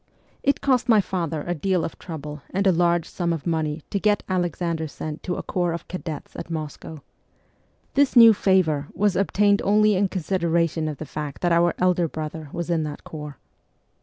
[0.41, 3.99] It cost my father a deal of trouble and a large sum of money to
[3.99, 7.03] get Alexander sent to a corps of cadets at Moscow.
[7.93, 12.49] This new' favour' was obtained only in consideration of the fact that our elder brother
[12.51, 13.37] was in that corps.